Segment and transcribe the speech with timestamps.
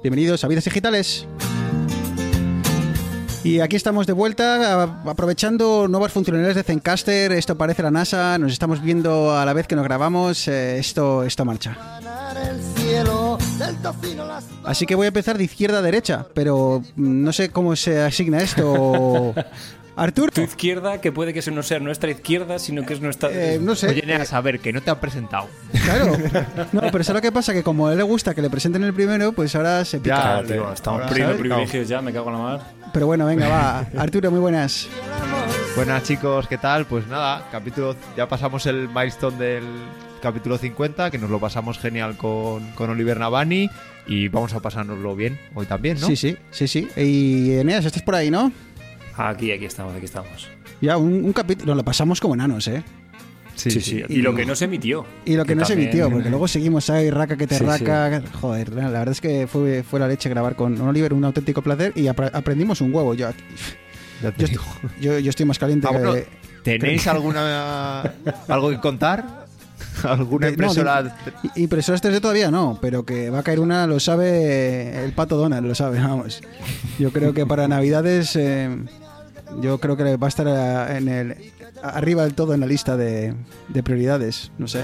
[0.00, 1.26] Bienvenidos a Vidas Digitales.
[3.42, 7.32] Y aquí estamos de vuelta, aprovechando nuevas funcionalidades de Zencaster.
[7.32, 8.38] Esto parece la NASA.
[8.38, 10.46] Nos estamos viendo a la vez que nos grabamos.
[10.46, 11.76] Eh, esto, esto marcha.
[14.64, 18.00] Así que voy a empezar de izquierda a derecha, pero mm, no sé cómo se
[18.00, 19.34] asigna esto.
[19.98, 23.30] Arturo, Tu izquierda, que puede que eso no sea nuestra izquierda, sino que es nuestra.
[23.32, 23.88] eh, no sé.
[23.88, 25.48] Oye, Neas, a ver, que no te han presentado.
[25.84, 26.16] Claro.
[26.72, 27.52] No, pero ¿sabes lo que pasa?
[27.52, 30.16] Que como a él le gusta que le presenten el primero, pues ahora se pica.
[30.20, 32.60] Claro, tío, estamos privilegios ya, me cago en la mar.
[32.92, 33.86] Pero bueno, venga, va.
[34.00, 34.88] Arturo, muy buenas.
[35.76, 36.86] Buenas chicos, ¿qué tal?
[36.86, 39.64] Pues nada, capítulo, ya pasamos el milestone del
[40.22, 43.70] capítulo 50, que nos lo pasamos genial con, con Oliver Navani
[44.06, 46.06] y vamos a pasárnoslo bien hoy también, ¿no?
[46.08, 46.88] Sí, sí, sí, sí.
[46.96, 48.50] Y Eneas, estás por ahí, ¿no?
[49.18, 50.48] Aquí, aquí estamos, aquí estamos.
[50.80, 52.82] Ya, un, un capítulo, lo pasamos como enanos, ¿eh?
[53.56, 54.04] Sí, sí.
[54.08, 55.04] Y, lo que no se emitió.
[55.24, 58.22] Y lo que, no se emitió, porque luego seguimos ahí, raca que te Sí, raca.
[58.40, 61.92] Joder, la verdad es que fue, fue la leche grabar con Oliver, un auténtico placer,
[61.96, 63.14] y apre- aprendimos un huevo.
[63.14, 63.28] Yo,
[64.22, 64.62] Ya te yo, digo.
[65.00, 66.26] yo, yo estoy más caliente Ah, que...
[66.62, 68.02] ¿Tenéis alguna
[68.48, 69.46] algo que contar?
[70.04, 71.02] ¿Alguna Eh, no, impresora?
[71.02, 71.10] de-
[71.56, 75.66] Impresoras 3D todavía no, pero que va a caer una, lo sabe el pato Donald,
[75.66, 76.40] lo sabe, vamos.
[77.00, 78.76] Yo creo que para Navidades, eh,
[79.60, 82.96] yo creo que va a estar eh, en el, arriba del todo en la lista
[82.96, 83.34] de,
[83.68, 84.82] de prioridades, no sé.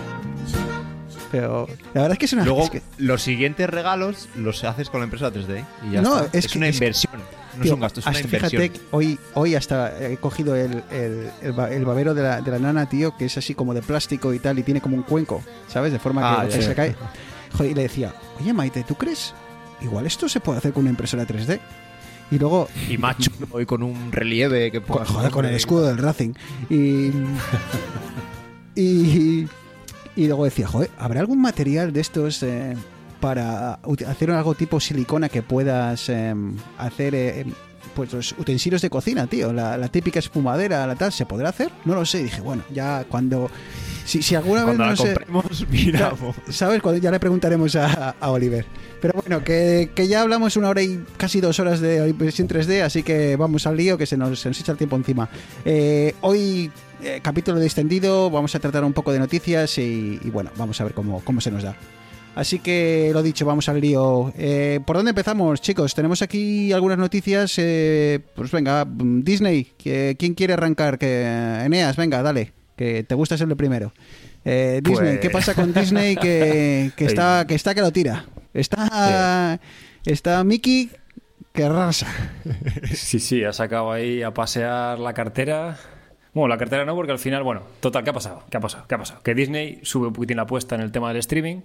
[1.31, 2.45] Pero la verdad es que es una...
[2.45, 6.21] Luego, es que- los siguientes regalos los haces con la impresora 3D y ya No,
[6.23, 6.39] está.
[6.39, 7.13] es Es, que- una inversión,
[7.57, 8.63] no Tío, es un gasto, es una inversión.
[8.63, 12.51] Fíjate, hoy, hoy hasta he cogido el, el, el ba- el babero de la, de
[12.53, 15.03] la nana, tío, que es así como de plástico y tal, y tiene como un
[15.03, 15.93] cuenco, ¿sabes?
[15.93, 16.63] De forma Ah, que, ya.
[16.63, 16.95] se cae.
[17.53, 19.35] Joder, y le decía, oye Maite, ¿tú crees?
[19.81, 21.59] Igual esto se puede hacer con una impresora 3D.
[22.31, 25.99] Y luego, Y macho, hoy con un relieve que con, joder, con el escudo del
[25.99, 26.33] Racing.
[26.71, 27.11] Y,
[28.75, 29.47] y,
[30.17, 32.77] y luego decía, joder, ¿habrá algún material de estos eh,
[33.21, 33.75] para
[34.07, 36.35] hacer algo tipo silicona que puedas eh,
[36.79, 37.53] hacer eh, em,
[37.95, 39.53] pues los utensilios de cocina, tío?
[39.53, 41.71] La, la típica espumadera, la tal, ¿se podrá hacer?
[41.85, 42.21] No lo sé.
[42.21, 43.51] Y dije, bueno, ya cuando...
[44.05, 45.15] Si, si alguna Cuando la vez no sé...
[45.15, 46.13] compremos, mira.
[46.51, 46.83] ¿Sabes?
[46.83, 48.67] Cuando ya le preguntaremos a, a Oliver.
[49.01, 52.83] Pero bueno, que, que ya hablamos una hora y casi dos horas de impresión 3D,
[52.83, 55.29] así que vamos al lío que se nos, se nos echa el tiempo encima.
[55.65, 56.71] Eh, hoy,
[57.03, 60.85] eh, capítulo extendido, vamos a tratar un poco de noticias y, y bueno, vamos a
[60.85, 61.77] ver cómo, cómo se nos da.
[62.35, 64.33] Así que lo dicho, vamos al lío.
[64.37, 65.95] Eh, ¿Por dónde empezamos, chicos?
[65.95, 67.55] Tenemos aquí algunas noticias.
[67.59, 69.73] eh, pues venga, mm, Disney.
[69.79, 70.99] ¿Quién quiere arrancar?
[70.99, 72.53] Que Eneas, venga, dale.
[72.77, 73.93] Que te gusta ser el primero.
[74.45, 78.25] Eh, Disney, Pues- ¿qué pasa con Disney que, que está que está que lo tira?
[78.53, 79.59] Está
[80.05, 80.91] está Mickey
[81.53, 82.07] que arrasa.
[82.95, 85.77] Sí, sí, ha sacado ahí a pasear la cartera.
[86.33, 88.43] Bueno, la cartera no, porque al final, bueno, total, ¿qué ha pasado?
[88.51, 88.87] ¿Qué ha pasado?
[88.89, 89.23] ¿Qué ha pasado?
[89.23, 91.61] Que Disney sube un poquitín la apuesta en el tema del streaming.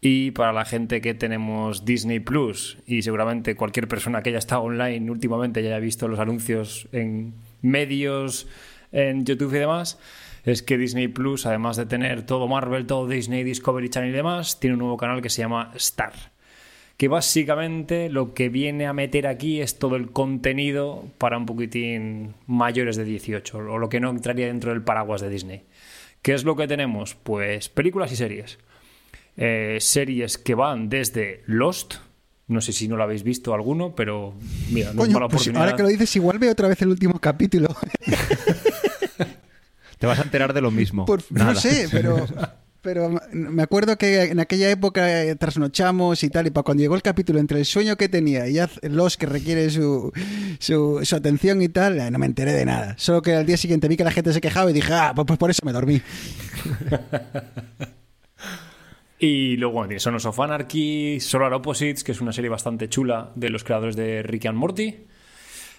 [0.00, 4.62] Y para la gente que tenemos Disney Plus y seguramente cualquier persona que haya estado
[4.62, 8.48] online últimamente ya haya visto los anuncios en medios,
[8.90, 10.00] en YouTube y demás,
[10.44, 14.60] es que Disney Plus, además de tener todo Marvel, todo Disney, Discovery Channel y demás,
[14.60, 16.32] tiene un nuevo canal que se llama Star
[17.02, 22.34] que básicamente lo que viene a meter aquí es todo el contenido para un poquitín
[22.46, 25.64] mayores de 18, o lo que no entraría dentro del paraguas de Disney.
[26.22, 27.16] ¿Qué es lo que tenemos?
[27.16, 28.58] Pues películas y series.
[29.36, 31.94] Eh, series que van desde Lost,
[32.46, 34.34] no sé si no lo habéis visto alguno, pero
[34.70, 35.64] mira, no es Coño, mala pues oportunidad.
[35.64, 37.74] ahora que lo dices, igual veo otra vez el último capítulo.
[40.02, 41.04] Te vas a enterar de lo mismo.
[41.06, 42.26] Por- no sé, pero
[42.80, 46.96] pero me acuerdo que en aquella época eh, trasnochamos y tal, y para cuando llegó
[46.96, 50.10] el capítulo entre el sueño que tenía y haz- los que requiere su,
[50.58, 52.96] su, su atención y tal, eh, no me enteré de nada.
[52.98, 55.26] Solo que al día siguiente vi que la gente se quejaba y dije, ah, pues,
[55.28, 56.02] pues por eso me dormí.
[59.18, 63.62] Y luego Sons of Anarchy, Solar Opposites, que es una serie bastante chula de los
[63.62, 64.96] creadores de Rick and Morty.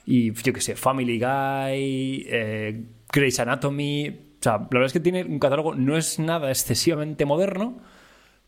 [0.05, 2.83] Y yo qué sé, Family Guy, eh,
[3.13, 4.09] Grey's Anatomy.
[4.09, 7.77] O sea, la verdad es que tiene un catálogo, no es nada excesivamente moderno,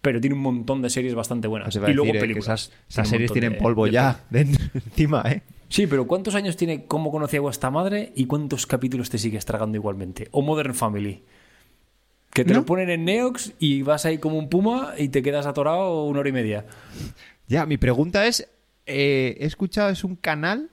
[0.01, 1.73] pero tiene un montón de series bastante buenas.
[1.77, 2.71] A y luego decir, eh, películas.
[2.89, 5.41] esas, series tienen de- polvo de ya encima, ¿eh?
[5.69, 9.45] Sí, pero ¿cuántos años tiene Cómo conocí a vuestra madre y cuántos capítulos te sigues
[9.45, 10.27] tragando igualmente?
[10.31, 11.23] O Modern Family.
[12.31, 12.59] Que te ¿No?
[12.59, 16.19] lo ponen en Neox y vas ahí como un puma y te quedas atorado una
[16.19, 16.65] hora y media.
[17.47, 18.47] Ya, mi pregunta es,
[18.85, 20.69] eh, he escuchado, es un canal,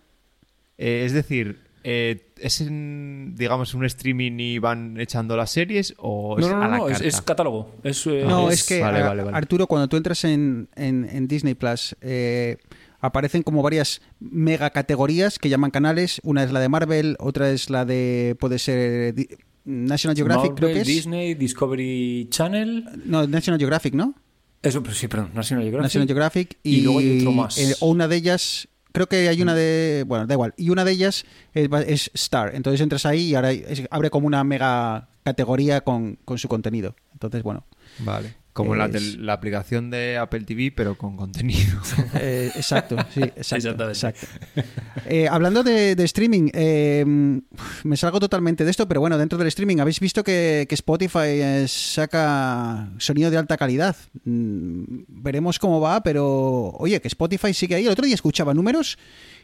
[0.76, 6.38] eh, es decir, eh, ¿es en, digamos, un streaming y van echando las series o
[6.38, 7.08] es No, no, a no, la no, es, carta?
[7.08, 7.74] es catálogo.
[7.82, 9.36] Es, eh, No, es, que, vale, a- vale, vale.
[9.36, 12.56] Arturo, cuando tú entras en, en- en Disney Plus, eh,
[13.00, 16.20] aparecen como varias mega categorías que llaman canales.
[16.24, 18.36] Una es la de Marvel, otra es la de.
[18.38, 19.14] puede ser.
[19.14, 19.28] di-
[19.64, 20.86] National Geographic, creo que Marvel, es.
[20.88, 22.84] Disney, Discovery Channel.
[23.04, 24.14] No, National Geographic, ¿no?
[24.60, 25.84] Eso, pero sí, perdón, National Geographic.
[25.84, 26.58] National Geographic.
[26.62, 27.58] Y, Y luego hay otro más.
[27.58, 28.68] eh, o una de ellas.
[28.92, 30.04] Creo que hay una de.
[30.06, 30.54] Bueno, da igual.
[30.56, 31.24] Y una de ellas
[31.54, 32.54] es, es Star.
[32.54, 36.94] Entonces entras ahí y ahora es- abre como una mega categoría con, con su contenido.
[37.12, 37.64] Entonces, bueno.
[38.00, 38.34] Vale.
[38.52, 41.80] Como la, la aplicación de Apple TV, pero con contenido.
[42.14, 43.84] Eh, exacto, sí, exacto.
[43.84, 43.92] Exactamente.
[43.92, 44.26] exacto.
[45.06, 49.48] Eh, hablando de, de streaming, eh, me salgo totalmente de esto, pero bueno, dentro del
[49.48, 53.96] streaming, ¿habéis visto que, que Spotify eh, saca sonido de alta calidad?
[54.24, 57.86] Mm, veremos cómo va, pero oye, que Spotify sigue ahí.
[57.86, 58.98] El otro día escuchaba números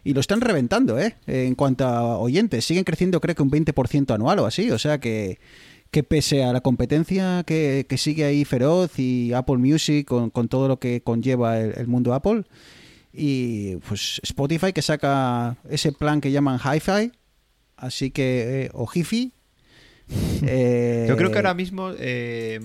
[0.04, 1.16] y lo están reventando, ¿eh?
[1.26, 4.98] En cuanto a oyentes, siguen creciendo creo que un 20% anual o así, o sea
[4.98, 5.38] que
[5.90, 10.48] que pese a la competencia que, que sigue ahí feroz y Apple Music con, con
[10.48, 12.44] todo lo que conlleva el, el mundo Apple
[13.12, 17.10] y pues Spotify que saca ese plan que llaman Hi-Fi
[17.78, 19.32] así que eh, o Hi-Fi
[20.42, 22.60] eh, Yo creo que ahora mismo, eh,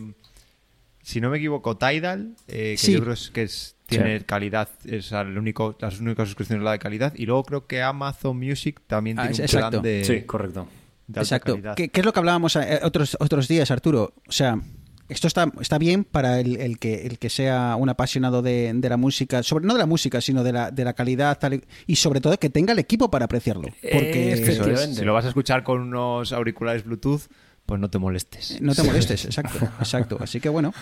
[1.01, 2.93] si no me equivoco, Tidal, eh, que Sí.
[2.93, 4.25] yo creo es, que es- tiene Sí.
[4.25, 7.13] calidad, es el único, las únicas suscripciones la de calidad.
[7.15, 10.67] Y luego creo que Amazon Music también Ah, tiene un plan de, Sí, correcto.
[11.13, 11.53] De alta Exacto.
[11.53, 11.75] calidad.
[11.75, 14.13] ¿Qué, qué es lo que hablábamos eh, otros, otros días, Arturo?
[14.27, 14.59] O sea,
[15.09, 18.89] esto está, está bien para el, el que, el que sea un apasionado de, de
[18.89, 21.95] la música, sobre no de la música, sino de la, de la calidad tal y,
[21.97, 23.63] sobre todo que tenga el equipo para apreciarlo.
[23.63, 27.21] Porque Eh, Eso es, si lo vas a escuchar con unos auriculares Bluetooth,
[27.65, 28.59] pues no te molestes.
[28.61, 30.17] no te molestes, exacto, exacto.
[30.19, 30.73] Así que bueno.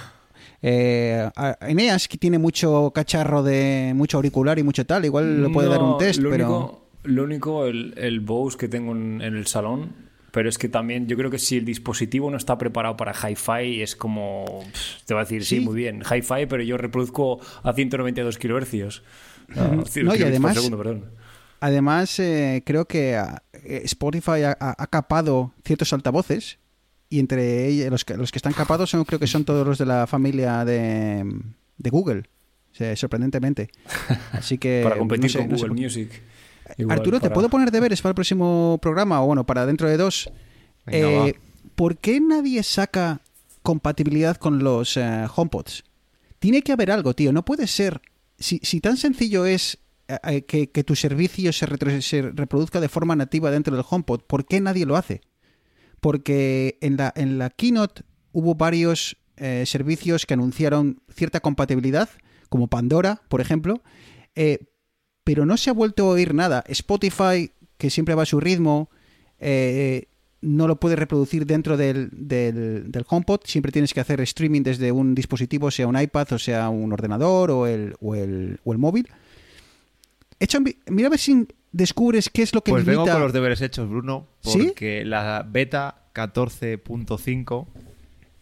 [0.63, 1.27] Eh,
[1.61, 5.81] Eneas, que tiene mucho cacharro de mucho auricular y mucho tal, igual le puede dar
[5.81, 6.47] un test, lo pero...
[6.47, 10.69] Único, lo único, el, el Bose que tengo en, en el salón, pero es que
[10.69, 14.63] también yo creo que si el dispositivo no está preparado para hi-fi, es como.
[15.05, 15.65] Te va a decir, sí, Sí.
[15.65, 19.03] muy bien, hi-fi, pero yo reproduzco a 192 kilohercios.
[19.55, 19.69] Ah,
[20.03, 21.05] No, y además- Por segundo, perdón.
[21.59, 26.57] Además, eh, creo que ah, eh, Spotify ha, capado ciertos altavoces
[27.09, 29.77] y entre ellos, los que, los que están capados son, creo que son todos los
[29.77, 31.23] de la familia de,
[31.77, 32.21] de Google,
[32.71, 33.69] o sea, sorprendentemente.
[34.31, 36.09] Así que para no competir sé- con no sé Google Music.
[36.77, 39.97] Igual Arturo, ¿te puedo poner deberes para el próximo programa o bueno, para dentro de
[39.97, 40.29] dos?
[40.85, 41.35] Venga, Eh,
[41.75, 43.21] ¿Por qué nadie saca
[43.61, 45.83] compatibilidad con los eh, HomePods?
[46.39, 47.31] Tiene que haber algo, tío.
[47.31, 48.01] No puede ser.
[48.39, 49.77] Si, si tan sencillo es
[50.07, 54.21] eh, que, que tu servicio se, retro- se reproduzca de forma nativa dentro del HomePod,
[54.21, 55.21] ¿por qué nadie lo hace?
[55.99, 59.17] Porque en la, en la keynote hubo varios
[59.65, 62.09] servicios que anunciaron cierta compatibilidad,
[62.49, 63.81] como Pandora, por ejemplo,
[64.35, 64.59] eh,
[65.23, 66.63] pero no se ha vuelto a oír nada.
[66.67, 68.89] Spotify, que siempre va a su ritmo,
[69.39, 70.05] eh,
[70.41, 73.41] no lo puede reproducir dentro del, del, del HomePod.
[73.45, 77.51] Siempre tienes que hacer streaming desde un dispositivo, sea un iPad o sea un ordenador
[77.51, 79.07] o el, o el, o el móvil.
[80.87, 83.13] Mira a ver si descubres qué es lo que Pues vengo limita...
[83.13, 84.63] con los deberes hechos, Bruno, ¿Sí?
[84.67, 87.67] porque la beta 14.5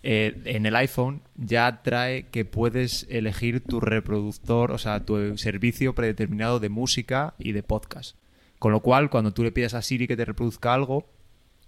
[0.03, 5.93] eh, en el iPhone ya trae que puedes elegir tu reproductor, o sea, tu servicio
[5.95, 8.15] predeterminado de música y de podcast.
[8.59, 11.07] Con lo cual, cuando tú le pides a Siri que te reproduzca algo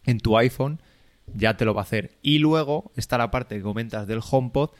[0.05, 0.81] en tu iPhone,
[1.33, 2.11] ya te lo va a hacer.
[2.21, 4.71] Y luego está la parte que comentas del HomePod,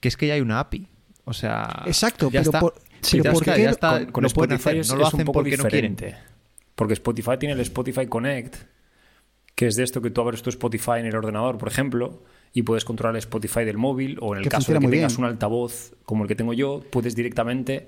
[0.00, 0.86] que es que ya hay una API.
[1.24, 2.60] O sea, Exacto, ya pero está.
[2.60, 3.90] por- Sí, pero ya ¿por está, qué ya lo- está.
[4.04, 5.96] Con- Con, lo pueden Spotify hacer, es, no lo un hacen poco porque no quieren.
[6.74, 8.56] Porque Spotify tiene el Spotify Connect,
[9.54, 12.62] que es de esto que tú abres tu Spotify en el ordenador, por ejemplo, y
[12.62, 15.24] puedes controlar el Spotify del móvil, o en el Que caso de que tengas bien.
[15.24, 17.86] un altavoz como el que tengo yo, puedes directamente.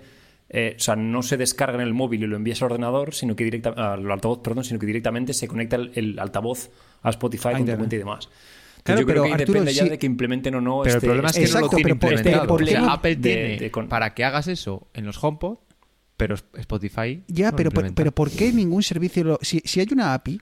[0.53, 3.37] eh, o sea, no se descarga en el móvil y lo envías al ordenador, sino
[3.37, 6.71] que directa, al altavoz, perdón, sino que directamente se conecta el, el altavoz
[7.03, 8.29] a Spotify con tu cuenta y demás.
[8.83, 11.07] Claro, yo creo que ahí Arturo, depende ya de que implementen o no Pero este,
[11.07, 12.47] el problema es que este- no lo Exacto, tiene pero por- implementado.
[12.49, 15.59] ¿por no- Apple de- tiene de con- para que hagas eso en los HomePod,
[16.17, 19.39] pero Spotify Ya, no lo pero, por- pero ¿por qué ningún servicio lo...
[19.43, 20.41] Si, si hay una API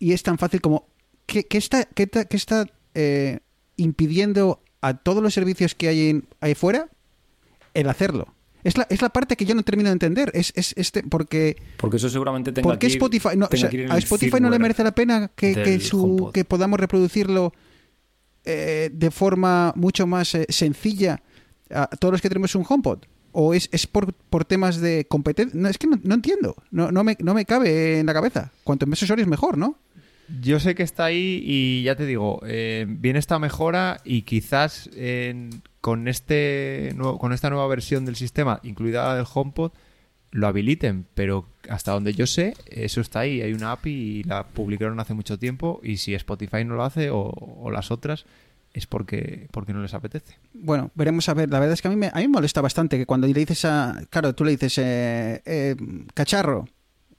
[0.00, 0.88] y es tan fácil como...
[1.26, 3.40] ¿Qué, qué está, qué está eh,
[3.76, 6.88] impidiendo a todos los servicios que hay en, ahí fuera
[7.74, 8.28] el hacerlo?
[8.62, 10.30] Es la, es la parte que yo no termino de entender.
[10.32, 13.56] Es, es este, porque Porque eso seguramente tenga ¿Por qué que ir- Spotify no, o
[13.56, 17.52] sea, que a Spotify no le merece la pena que, que su, que podamos reproducirlo
[18.44, 21.22] eh, de forma mucho más eh, sencilla
[21.70, 23.00] a todos los que tenemos un HomePod?
[23.32, 25.58] ¿O es, es por, por temas de competencia?
[25.60, 26.54] No, es que no, no entiendo.
[26.70, 28.52] No, no, me, no me cabe en la cabeza.
[28.62, 29.76] Cuanto más usuarios mejor, ¿no?
[30.40, 34.88] Yo sé que está ahí y ya te digo, eh, viene esta mejora y quizás
[35.80, 39.72] con, este nuevo- con esta nueva versión del sistema, incluida la del HomePod,
[40.30, 43.40] lo habiliten, pero hasta donde yo sé, eso está ahí.
[43.42, 47.10] Hay una API y la publicaron hace mucho tiempo y si Spotify no lo hace
[47.12, 48.24] o, las otras
[48.72, 50.34] es porque, porque no les apetece.
[50.52, 51.48] Bueno, veremos a ver.
[51.50, 53.32] La verdad es que a mí me, a mí me molesta bastante que cuando le
[53.34, 54.02] dices a...
[54.10, 55.76] Claro, tú le dices, eh, eh,
[56.14, 56.66] cacharro,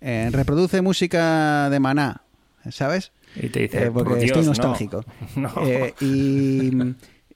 [0.02, 2.22] reproduce música de maná,
[2.72, 3.12] ¿sabes?
[3.36, 4.48] Y te dice, Eh, porque "Por Dios, estoy no".
[4.50, 5.05] nostálgico.
[5.36, 5.51] No.
[5.67, 6.72] Eh, y,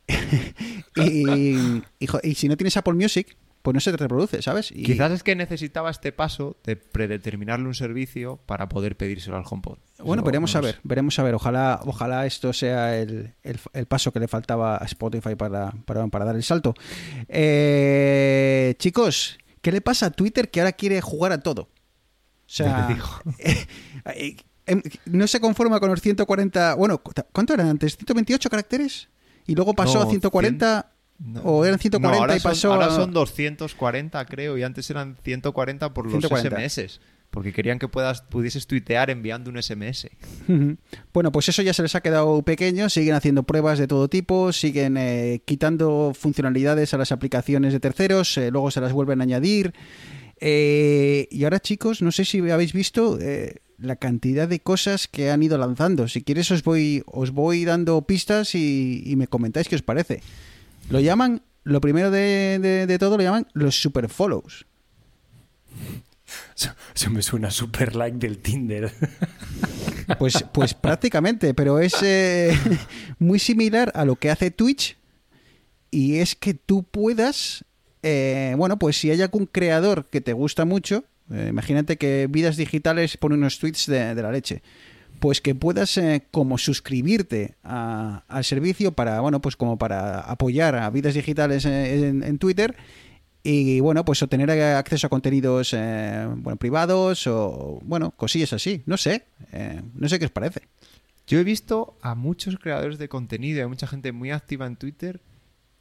[0.95, 1.81] y,
[2.23, 4.71] y, si no tienes Apple Music, pues no se te reproduce, ¿sabes?
[4.71, 9.43] Y- Quizás es que necesitaba este paso de predeterminarle un servicio para poder pedírselo al
[9.49, 9.77] HomePod.
[9.99, 10.81] Bueno, veremos no a ver, sé.
[10.83, 11.35] veremos a ver.
[11.35, 16.07] Ojalá, ojalá esto sea el, el- el paso que le faltaba a Spotify para, para,
[16.07, 16.73] para dar el salto.
[17.27, 21.63] Eh, chicos, ¿qué le pasa a Twitter que ahora quiere jugar a todo?
[21.63, 22.97] O sea,
[24.69, 26.75] Em, no se conforma con los 140.
[26.75, 27.97] Bueno, ¿cuánto eran antes?
[27.97, 29.09] ¿128 caracteres?
[29.47, 30.91] Y luego pasó No, a 140.
[31.19, 31.41] No.
[31.41, 34.89] ¿O eran 140 No, ahora y son- pasó ahora a- son 240, creo, y antes
[34.89, 36.55] eran 140 por los 140.
[36.61, 36.99] SMS.
[37.31, 40.09] Porque querían que puedas, pudieses tuitear enviando un SMS.
[41.13, 44.51] Bueno, pues eso ya se les ha quedado pequeño, siguen haciendo pruebas de todo tipo,
[44.51, 49.25] siguen eh, quitando funcionalidades a las aplicaciones de terceros, eh, luego se las vuelven a
[49.25, 49.73] añadir.
[50.41, 55.31] Eh, y ahora chicos, no sé si habéis visto eh, la cantidad de cosas que
[55.31, 56.07] han ido lanzando.
[56.07, 60.21] Si quieres os voy, os voy dando pistas y, y me comentáis qué os parece.
[60.89, 64.65] Lo llaman, lo primero de, de- de todo lo llaman los super follows.
[66.55, 68.91] Eso, eso me suena super like del Tinder.
[70.17, 72.57] Pues, pues prácticamente, pero es eh,
[73.19, 74.97] muy similar a lo que hace Twitch
[75.91, 77.63] y es que tú puedas,
[78.03, 82.57] eh, bueno, pues si hay algún creador que te gusta mucho, eh, imagínate que Vidas
[82.57, 84.61] Digitales pone unos tweets de, la leche,
[85.19, 90.89] pues que puedas eh, como suscribirte al servicio para, bueno, pues como para apoyar a
[90.89, 92.75] Vidas Digitales eh, en, Twitter
[93.43, 95.75] y bueno, pues obtener acceso a contenidos
[96.59, 98.83] privados o bueno, cosillas así.
[98.85, 99.25] No sé,
[99.93, 100.61] no sé qué os parece.
[101.29, 104.77] Yo he visto a muchos creadores de contenido y a mucha gente muy activa en
[104.77, 105.21] Twitter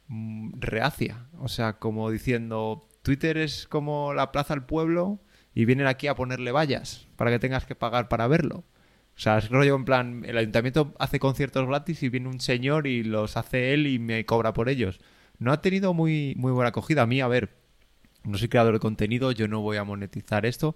[0.07, 1.25] mm, reacia.
[1.39, 5.19] O sea, como diciendo, Twitter es como la plaza al pueblo
[5.53, 8.63] y vienen aquí a ponerle vallas para que tengas que pagar para verlo.
[9.15, 12.87] O sea, es rollo en plan, el ayuntamiento hace conciertos gratis y viene un señor
[12.87, 14.99] y los hace él y me cobra por ellos.
[15.39, 17.01] No ha tenido muy, muy buena acogida.
[17.01, 17.49] A mí, a ver,
[18.23, 20.75] no soy creador de contenido, yo no voy a monetizar esto,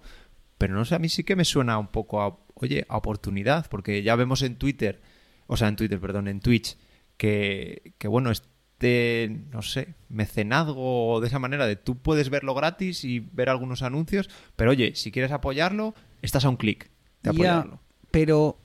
[0.58, 3.66] pero no sé, a mí sí que me suena un poco a, oye, a oportunidad,
[3.68, 5.00] porque ya vemos en Twitter,
[5.46, 6.76] o sea, en Twitter, perdón, en Twitch,
[7.16, 8.30] que, que bueno,
[8.74, 13.82] este, no sé, mecenazgo de esa manera de tú puedes verlo gratis y ver algunos
[13.82, 16.90] anuncios, pero oye, si quieres apoyarlo, estás a un clic
[17.22, 17.80] de Ya, apoyarlo.
[18.10, 18.58] pero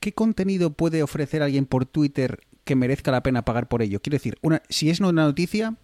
[0.00, 4.00] ¿qué contenido puede ofrecer alguien por Twitter que merezca la pena pagar por ello?
[4.00, 5.74] Quiero decir, una, si es una noticia,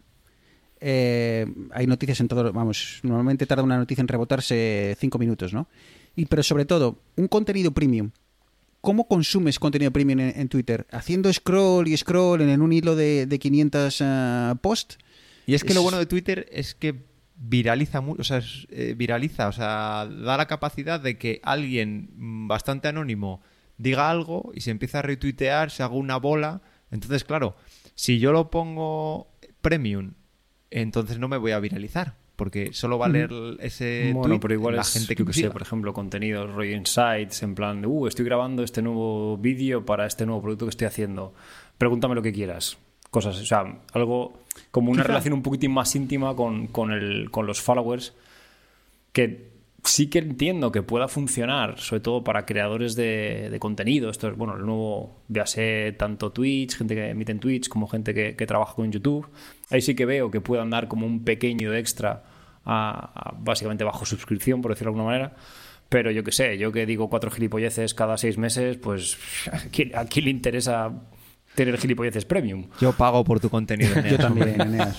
[0.80, 5.68] eh, hay noticias en todo, vamos, normalmente tarda una noticia en rebotarse cinco minutos, ¿no?
[6.14, 8.10] Y pero sobre todo, un contenido premium.
[8.88, 10.86] ¿Cómo consumes contenido premium en, en Twitter?
[10.90, 14.96] ¿Haciendo scroll y scroll en, un hilo de, de 500 eh, posts?
[15.44, 17.04] Y es que lo bueno de Twitter es que
[17.36, 22.12] viraliza mucho, o sea, es, eh, viraliza, o sea, da la capacidad de que alguien
[22.16, 23.42] mm, bastante anónimo
[23.76, 26.62] diga algo y se empieza a retuitear, se haga una bola.
[26.90, 27.56] Entonces, claro,
[27.94, 29.30] si yo lo pongo
[29.60, 30.14] premium,
[30.70, 34.54] entonces no me voy a viralizar, porque solo va a leer ese bueno, tweet pero
[34.54, 35.50] igual la es, gente que sé, siga.
[35.50, 40.06] por ejemplo, contenidos, rollo insights, en plan de, uh, estoy grabando este nuevo vídeo para
[40.06, 41.34] este nuevo producto que estoy haciendo.
[41.78, 42.78] Pregúntame lo que quieras.
[43.10, 47.28] Cosas, o sea, algo como una Quizá- relación un poquitín más íntima con, con, el,
[47.32, 48.14] con los followers
[49.12, 49.47] que
[49.84, 54.10] sí que entiendo que pueda funcionar, sobre todo para creadores de, de contenido.
[54.10, 58.12] Esto es, bueno, el nuevo, véase tanto Twitch, gente que emite en Twitch, como gente
[58.14, 59.28] que, que trabaja con YouTube.
[59.70, 62.22] Ahí sí que veo que puedan dar como un pequeño extra,
[62.64, 65.36] a, a- básicamente bajo suscripción, por decirlo de alguna manera.
[65.88, 69.16] Pero yo qué sé, yo que digo cuatro gilipolleces cada seis meses, pues
[69.50, 70.92] ¿a quién, a quién le interesa
[71.54, 72.66] tener gilipolleces premium?
[72.78, 73.94] Yo pago por tu contenido.
[73.94, 74.18] Yo Eneas.
[74.18, 74.98] también, Eneas.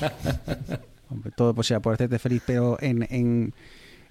[1.09, 3.53] Hombre, todo pues, sea por hacerte feliz, pero en, en,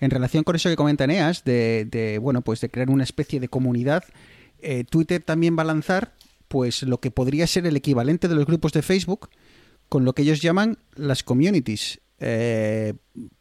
[0.01, 3.41] en relación con eso que comenta Eneas, de, de, bueno, pues de crear una especie
[3.41, 4.05] de comunidad,
[4.61, 6.15] eh, Twitter también va a lanzar
[6.49, 9.29] pues lo que podría ser el equivalente de los grupos de Facebook,
[9.89, 12.01] con lo que ellos llaman las communities.
[12.21, 12.95] Eh,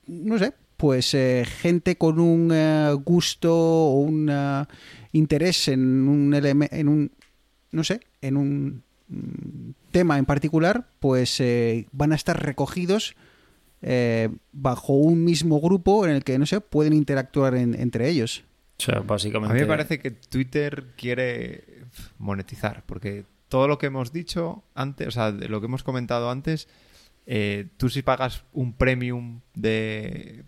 [0.06, 4.66] no sé, pues eh, gente con un eh, gusto o un eh,
[5.14, 7.12] interés en un en un
[7.72, 13.16] no sé, en un mm, tema en particular, pues eh, van a estar recogidos
[13.82, 18.44] eh, bajo un mismo grupo en el que, no sé, pueden interactuar en- entre ellos.
[18.80, 19.54] O sea, A básicamente...
[19.54, 21.64] mí me parece que Twitter quiere
[22.18, 26.30] monetizar, porque todo lo que hemos dicho antes, o sea, de lo que hemos comentado
[26.30, 26.68] antes,
[27.26, 30.44] eh, tú si pagas un premium de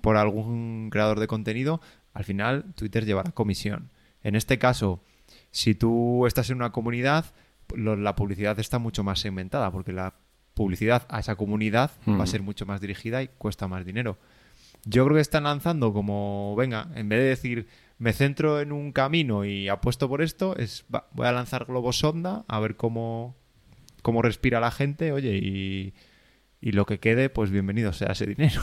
[0.00, 1.80] por algún creador de contenido,
[2.14, 3.90] al final Twitter llevará comisión.
[4.22, 5.02] En este caso,
[5.50, 7.26] si tú estás en una comunidad,
[7.74, 10.14] lo- la publicidad está mucho más segmentada, porque la
[10.56, 12.26] publicidad a esa comunidad va a Mm.
[12.26, 14.16] ser mucho más dirigida y cuesta más dinero.
[14.84, 17.66] Yo creo que están lanzando como, venga, en vez de decir
[17.98, 21.98] me centro en un camino y apuesto por esto, es va, voy a lanzar globos
[21.98, 23.34] sonda a ver cómo,
[24.02, 25.92] cómo respira la gente, oye, y,
[26.60, 28.62] y lo que quede, pues bienvenido sea ese dinero.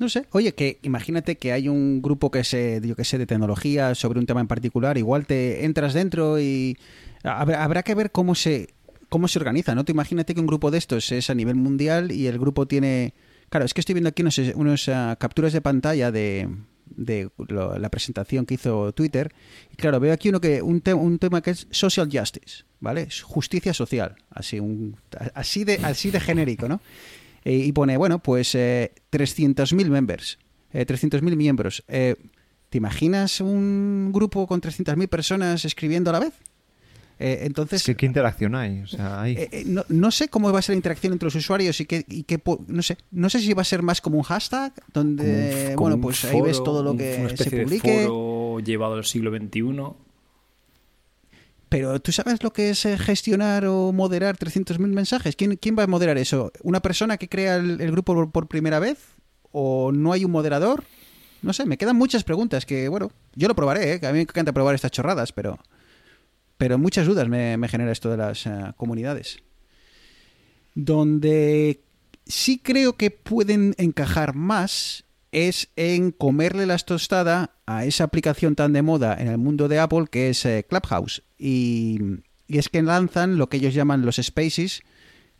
[0.00, 0.26] No sé.
[0.32, 4.18] Oye, que imagínate que hay un grupo que se, yo que sé, de tecnología sobre
[4.18, 4.96] un tema en particular.
[4.98, 6.76] Igual te entras dentro y
[7.22, 8.70] habrá, habrá que ver cómo se
[9.12, 9.84] cómo se organiza, ¿no?
[9.84, 13.12] Te imagínate que un grupo de estos es a nivel mundial y el grupo tiene,
[13.50, 16.48] claro, es que estoy viendo aquí unos, unos ah, capturas de pantalla de,
[17.48, 19.34] la presentación que hizo Twitter
[19.70, 23.06] y claro, veo aquí uno que un, te- un tema que es social justice, ¿vale?
[23.22, 24.96] Justicia social, así un
[25.34, 26.80] así de así de genérico, ¿no?
[27.44, 30.38] Eh, y pone, bueno, pues eh, 300.000 members,
[30.72, 31.84] eh, 300.000 miembros.
[31.86, 32.16] Eh,
[32.70, 36.32] ¿Te imaginas un grupo con 300.000 personas escribiendo a la vez?
[37.18, 39.34] Eh, entonces, Es que qué interacción hay, o sea, hay...
[39.34, 41.86] eh, eh, no, no sé cómo va a ser la interacción entre los usuarios y
[41.86, 44.72] qué, y qué no sé, no sé si va a ser más como un hashtag
[44.92, 47.90] donde, un- bueno, pues ahí ves todo lo que una se publique.
[47.90, 49.94] de foro llevado al siglo XXI.
[51.68, 55.36] Pero ¿tú sabes lo que es gestionar o moderar 300.000 mensajes?
[55.36, 56.52] ¿Quién, ¿Quién va a moderar eso?
[56.62, 58.98] ¿Una persona que crea el, el grupo por, por primera vez?
[59.52, 60.84] ¿O no hay un moderador?
[61.40, 64.00] No sé, me quedan muchas preguntas que, bueno, yo lo probaré, ¿eh?
[64.00, 65.58] que a mí me encanta probar estas chorradas, pero,
[66.62, 69.38] pero muchas dudas me, me genera esto de las eh, comunidades.
[70.76, 71.82] Donde
[72.24, 78.72] sí creo que pueden encajar más es en comerle las tostadas a esa aplicación tan
[78.72, 81.24] de moda en el mundo de Apple que es eh, Clubhouse.
[81.36, 81.98] Y,
[82.46, 84.82] y es que lanzan lo que ellos llaman los Spaces,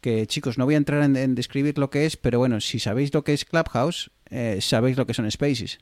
[0.01, 3.14] que chicos, no voy a entrar en, describir lo que es, pero bueno, si sabéis
[3.14, 5.79] lo que es Clubhouse, eh, sabéis lo que son Spaces.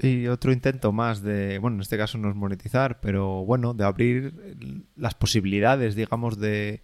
[0.00, 3.84] Sí, otro intento más de, bueno, en este caso no es monetizar, pero bueno, de
[3.84, 6.82] abrir las posibilidades, digamos, de,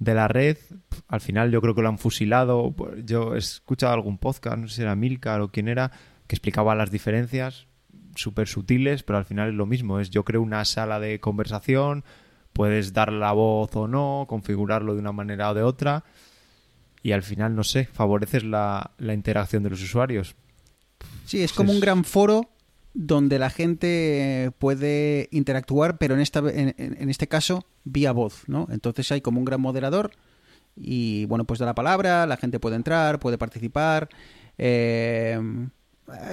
[0.00, 0.58] de la red.
[1.06, 2.74] Al final yo creo que lo han fusilado.
[3.04, 5.92] Yo he escuchado algún podcast, no sé si era Milcar o quién era,
[6.26, 7.68] que explicaba las diferencias
[8.16, 10.00] súper sutiles, pero al final es lo mismo.
[10.00, 12.02] Es yo creo una sala de conversación,
[12.52, 16.02] puedes darle la voz o no, configurarlo de una manera o de otra.
[17.02, 20.34] Y al final, no sé, favoreces la, la interacción de los usuarios.
[21.24, 22.50] Sí, es como un gran foro
[22.92, 28.66] donde la gente puede interactuar, pero en, esta, en, en este caso vía voz, ¿no?
[28.70, 30.10] Entonces hay como un gran moderador
[30.76, 34.08] y, bueno, pues da la palabra, la gente puede entrar, puede participar.
[34.58, 35.38] eh,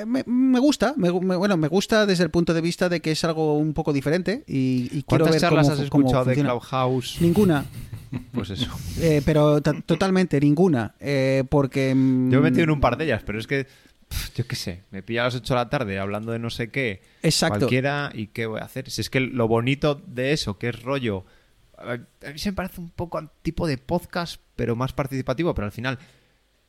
[0.08, 3.12] me, me gusta, me, me- bueno, me gusta desde el punto de vista de que
[3.12, 6.36] es algo un poco diferente y, y quiero ¿Cuántas ver charlas cómo, has escuchado de.
[6.36, 7.18] Clubhouse?
[7.22, 7.64] Ninguna,
[8.34, 8.72] Pues eso.
[9.00, 11.94] eh, pero ta- totalmente ninguna, eh, porque...
[11.94, 13.68] mm, Yo me he metido en un par de ellas, pero es que,
[14.36, 16.70] yo qué sé, me pilla a las 8 de la tarde hablando de no sé
[16.70, 17.60] qué, Exacto.
[17.60, 18.90] cualquiera, y qué voy a hacer.
[18.90, 21.26] Si es que lo bonito de eso, que es rollo,
[21.78, 21.98] a
[22.32, 25.72] mí se me parece un poco al tipo de podcast, pero más participativo, pero al
[25.72, 26.00] final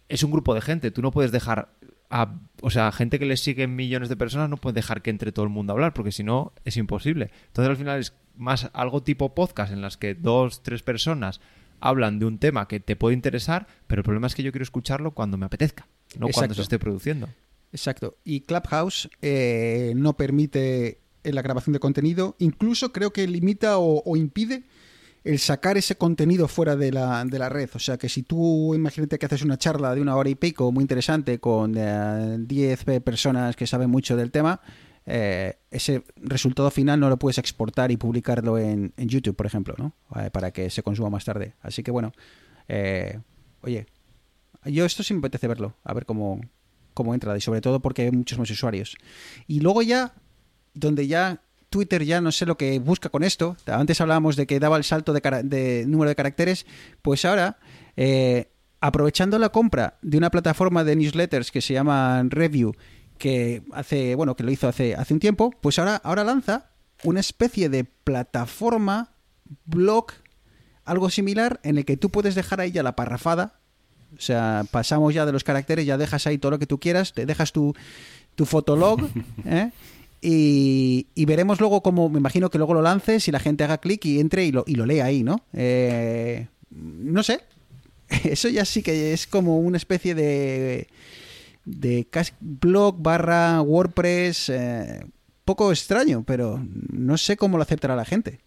[0.08, 1.70] es un grupo de gente, tú no puedes dejar
[2.10, 5.32] a, o sea, gente que le siguen millones de personas no puedes dejar que entre
[5.32, 7.30] todo el mundo a hablar, porque si no es imposible.
[7.48, 11.40] Entonces al final es más algo tipo podcast en las que dos, tres personas
[11.80, 14.62] hablan de un tema que te puede interesar, pero el problema es que yo quiero
[14.62, 15.86] escucharlo cuando me apetezca,
[16.18, 17.28] no cuando se esté produciendo.
[17.72, 18.16] Exacto.
[18.24, 22.36] Y Clubhouse eh, no permite eh, la grabación de contenido.
[22.38, 24.64] Incluso creo que limita o, o impide
[25.24, 27.68] el sacar ese contenido fuera de la, de la red.
[27.74, 30.72] O sea que si tú imagínate que haces una charla de una hora y pico
[30.72, 34.60] muy interesante con eh, 10 personas que saben mucho del tema,
[35.10, 39.74] eh, ese resultado final no lo puedes exportar y publicarlo en, en YouTube, por ejemplo,
[39.78, 39.94] ¿no?
[40.20, 41.54] Eh, para que se consuma más tarde.
[41.62, 42.12] Así que bueno,
[42.68, 43.18] eh,
[43.62, 43.86] oye,
[44.64, 46.40] yo esto sí me apetece verlo, a ver cómo,
[46.94, 48.96] cómo entra, y sobre todo porque hay muchos más usuarios.
[49.46, 50.14] Y luego ya,
[50.74, 51.40] donde ya
[51.70, 54.84] Twitter ya no sé lo que busca con esto, antes hablábamos de que daba el
[54.84, 56.66] salto de, número de caracteres,
[57.02, 57.58] pues ahora,
[57.96, 62.74] eh, aprovechando la compra de una plataforma de newsletters que se llama Review,
[63.18, 66.70] que hace, bueno, que lo hizo hace, hace un tiempo, pues ahora, ahora lanza
[67.04, 69.12] una especie de plataforma,
[69.66, 70.06] blog,
[70.84, 73.57] algo similar, en el que tú puedes dejar ahí ya la parrafada,
[74.16, 77.12] o sea, pasamos ya de los caracteres, ya dejas ahí todo lo que tú quieras,
[77.12, 77.74] te dejas tu,
[78.34, 79.00] tu fotolog,
[79.44, 79.70] ¿eh?
[80.20, 83.78] Y, y veremos luego cómo, me imagino que luego lo lances y la gente haga
[83.78, 85.44] clic y entre y lo, y lo lea ahí, ¿no?
[85.52, 87.40] Eh, no sé.
[88.24, 90.88] Eso ya sí que es como una especie de,
[91.64, 92.06] de
[92.40, 95.06] blog barra WordPress, eh,
[95.44, 98.40] poco extraño, pero no sé cómo lo aceptará la gente.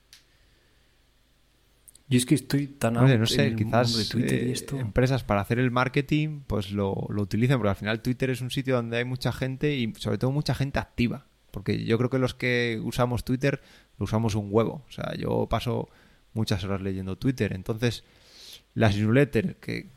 [2.12, 4.06] Yo es que estoy tan No sé, out no sé, en el mundo quizás de
[4.06, 8.02] Twitter y eh, empresas para hacer el marketing pues lo, lo utilicen, porque al final
[8.02, 11.26] Twitter es un sitio donde hay mucha gente y sobre todo mucha gente activa.
[11.52, 13.62] Porque yo creo que los que usamos Twitter
[13.98, 14.84] lo usamos un huevo.
[14.90, 15.88] O sea, yo paso
[16.34, 17.54] muchas horas leyendo Twitter.
[17.54, 18.04] Entonces,
[18.74, 19.90] las newsletters, que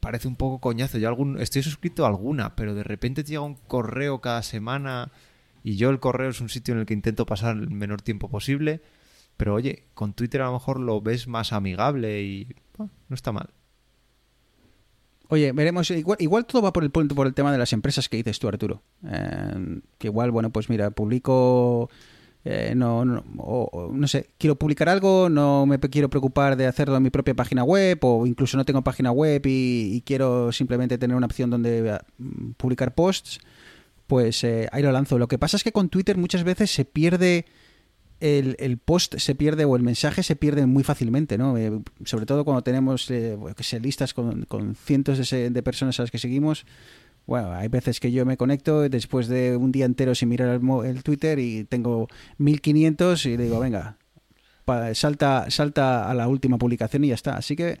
[0.00, 0.98] parece un poco coñazo.
[0.98, 5.12] Yo algún, estoy suscrito a alguna, pero de repente te llega un correo cada semana
[5.62, 8.28] y yo el correo es un sitio en el que intento pasar el menor tiempo
[8.28, 8.80] posible.
[9.42, 12.46] Pero oye, con Twitter a lo mejor lo ves más amigable y
[12.78, 13.48] ah, no está mal.
[15.30, 15.90] Oye, veremos.
[15.90, 18.38] Igual, igual todo va por el punto, por el tema de las empresas que dices
[18.38, 18.82] tú, Arturo.
[19.04, 21.90] Eh, que igual, bueno, pues mira, publico.
[22.44, 26.96] eh, no, no, o- no sé, quiero publicar algo, no me quiero preocupar de hacerlo
[26.96, 31.16] en mi propia página web, o incluso no tengo página web y, quiero simplemente tener
[31.16, 31.98] una opción donde eh,
[32.56, 33.40] publicar posts,
[34.06, 35.18] pues eh, ahí lo lanzo.
[35.18, 37.46] Lo que pasa es que con Twitter muchas veces se pierde
[38.22, 41.56] el, post se pierde o el mensaje se pierde muy fácilmente, ¿no?
[41.58, 41.72] Eh,
[42.04, 46.04] sobre todo cuando tenemos eh, que sé, listas con, cientos de, se- de personas a
[46.04, 46.64] las que seguimos.
[47.26, 50.86] Bueno, hay veces que yo me conecto después de un día entero sin mirar el,
[50.86, 52.08] el Twitter y tengo
[52.38, 53.96] 1500 y digo, venga,
[54.94, 57.36] salta, salta a la última publicación y ya está.
[57.36, 57.80] Así que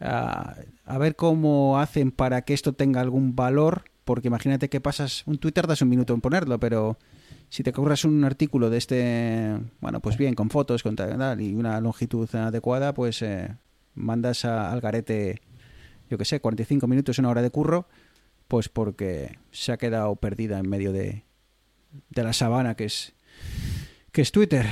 [0.00, 5.22] ah, a ver cómo hacen para que esto tenga algún valor, porque imagínate que pasas
[5.26, 6.98] un Twitter, das un minuto en ponerlo, pero
[7.54, 11.54] si te curras un artículo de este, bueno, pues bien, con fotos, con tal, y
[11.54, 13.54] una longitud adecuada, pues eh,
[13.94, 15.40] mandas al garete,
[16.10, 17.86] yo que sé, 45 minutos, una hora de curro,
[18.48, 21.22] pues porque se ha quedado perdida en medio de,
[22.10, 23.14] de la sabana que es,
[24.10, 24.66] que es Twitter.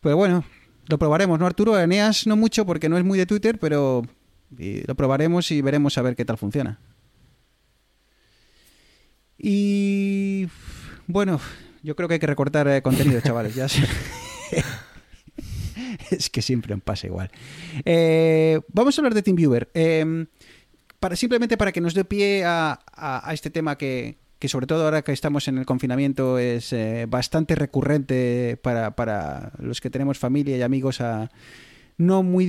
[0.00, 0.42] Pero bueno,
[0.88, 1.78] lo probaremos, ¿no, Arturo?
[1.78, 4.04] Eneas no mucho porque no es muy de Twitter, pero
[4.56, 6.80] lo probaremos y veremos a ver qué tal funciona.
[9.36, 10.48] Y
[11.06, 11.38] bueno,
[11.82, 13.54] yo creo que hay que recortar eh, contenido, chavales.
[16.10, 17.30] Es que siempre pasa igual.
[17.84, 19.70] Eh, vamos a hablar de TeamViewer.
[19.74, 20.26] Eh,
[21.14, 24.84] simplemente para que nos dé pie a, a- a este tema que, que sobre todo
[24.84, 30.18] ahora que estamos en el confinamiento es eh, bastante recurrente para, para los que tenemos
[30.18, 31.30] familia y amigos a,
[31.96, 32.46] no muy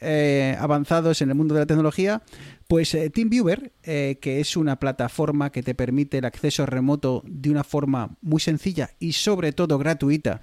[0.00, 2.22] eh, avanzados en el mundo de la tecnología,
[2.66, 7.50] pues eh, TeamViewer, eh, que es una plataforma que te permite el acceso remoto de
[7.50, 10.40] una forma muy sencilla y sobre todo gratuita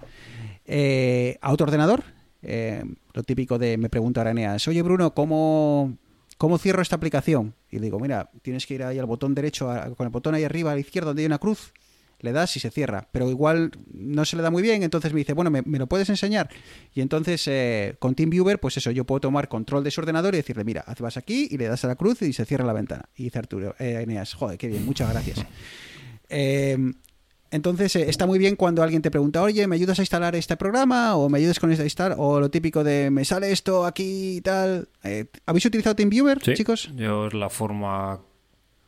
[1.41, 2.03] a otro ordenador.
[3.13, 5.97] Lo típico de me pregunta Araneas, oye Bruno, ¿cómo,
[6.37, 7.55] ¿cómo cierro esta aplicación?
[7.71, 10.71] Y digo, mira, tienes que ir ahí al botón derecho, con el botón ahí arriba
[10.71, 11.73] a la izquierda donde hay una cruz,
[12.21, 13.07] le das y se cierra.
[13.11, 15.87] Pero igual no se le da muy bien, entonces me dice, bueno, ¿me, me lo
[15.87, 16.49] puedes enseñar?
[16.93, 20.37] Y entonces eh, con TeamViewer, pues eso, yo puedo tomar control de su ordenador y
[20.37, 22.73] decirle, mira, haz- vas aquí y le das a la cruz y se cierra la
[22.73, 23.05] ventana.
[23.15, 25.45] Y dice Arturo, eh, Eneas, joder, qué bien, muchas gracias.
[26.31, 26.77] Eh,
[27.51, 30.55] entonces eh, está muy bien cuando alguien te pregunta, oye, ¿me ayudas a instalar este
[30.57, 31.15] programa?
[31.15, 34.41] O me ayudas con esta instalar, o lo típico de me sale esto aquí y
[34.41, 34.87] tal.
[35.03, 36.91] Eh, ¿Habéis utilizado TeamViewer, Sí, chicos?
[36.95, 38.21] Yo es la forma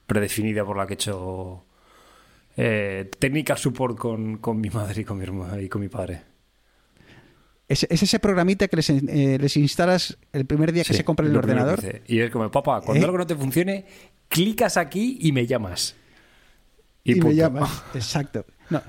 [0.06, 1.64] predefinida por la que he hecho
[2.64, 6.22] eh, técnica support con, con mi madre y con mi hermana y con mi padre.
[7.68, 11.06] Es, es ese programita que les, eh, les instalas el primer día que Sí, se
[11.06, 11.80] compra el ordenador.
[12.06, 13.06] Y es como, papá, cuando ¿Eh?
[13.06, 13.86] algo no te funcione,
[14.28, 15.96] clicas aquí y me llamas.
[17.04, 17.84] Y, me llamas.
[17.96, 18.46] Exacto.
[18.70, 18.82] No.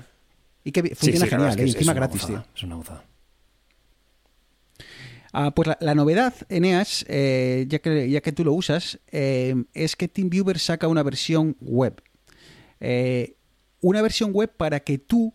[0.65, 2.51] Y que Sí, funciona sí, la genial, es que eh, es- encima gratis, gozada, tío.
[2.55, 3.03] Es una gozada.
[5.35, 9.55] Ah, pues la, la novedad, Eneas, eh, ya, que, ya que tú lo usas, eh,
[9.73, 12.01] es que TeamViewer saca una versión web.
[12.79, 13.35] Eh,
[13.83, 15.31] una versión web para que tú,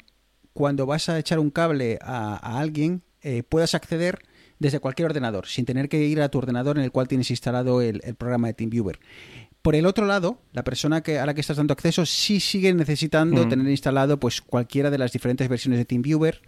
[0.53, 4.19] cuando vas a echar un cable a, a alguien, eh, puedas acceder
[4.59, 7.81] desde cualquier ordenador, sin tener que ir a tu ordenador en el cual tienes instalado
[7.81, 8.99] el, el programa de TeamViewer.
[9.63, 12.73] Por el otro lado, la persona que, a la que estás dando acceso sí sigue
[12.75, 13.49] necesitando Mm.
[13.51, 16.41] tener instalado pues cualquiera de las diferentes versiones de TeamViewer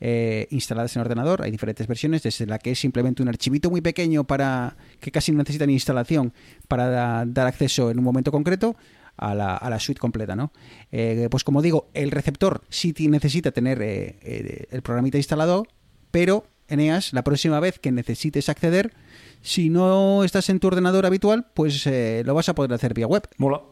[0.00, 1.42] eh, instaladas en ordenador.
[1.42, 5.32] Hay diferentes versiones, desde la que es simplemente un archivito muy pequeño para que casi
[5.32, 6.32] no necesita ni instalación
[6.68, 8.76] para da- dar acceso en un momento concreto
[9.18, 10.52] a la, a la suite completa, ¿no?
[10.90, 15.66] Eh, pues como digo, el receptor sí necesita tener eh, eh, el programita instalado,
[16.10, 18.92] pero Eneas, la próxima vez que necesites acceder,
[19.40, 23.06] si no estás en tu ordenador habitual, pues eh, lo vas a poder hacer vía
[23.06, 23.26] web.
[23.38, 23.62] Mola.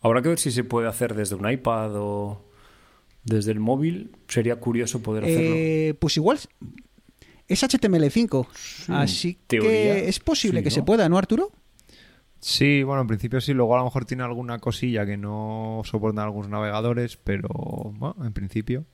[0.00, 2.44] Habrá que ver si se puede hacer desde un iPad o
[3.24, 4.12] desde el móvil.
[4.28, 5.54] Sería curioso poder hacerlo.
[5.54, 6.38] Eh, pues igual
[7.48, 8.46] es HTML5,
[8.88, 10.74] así teoría, que es posible sí, que ¿no?
[10.74, 11.52] se pueda, ¿no, Arturo?
[12.40, 16.24] Sí, bueno, en principio sí, luego a lo mejor tiene alguna cosilla que no soportan
[16.24, 18.84] algunos navegadores, pero bueno, en principio.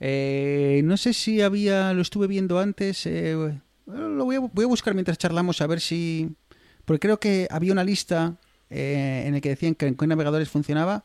[0.00, 3.34] Eh, no sé si había, lo estuve viendo antes, eh,
[3.86, 6.30] bueno, lo voy a, voy a buscar mientras charlamos a ver si...
[6.84, 8.36] Porque creo que había una lista
[8.70, 11.04] eh, en la que decían que en qué navegadores funcionaba.